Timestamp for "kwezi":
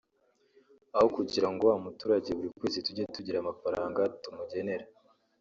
2.59-2.77